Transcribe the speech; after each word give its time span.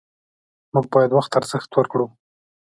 موږ 0.73 0.85
باید 0.93 1.11
وخت 1.13 1.29
ته 1.31 1.37
ارزښت 1.39 1.69
ورکړو 1.73 2.05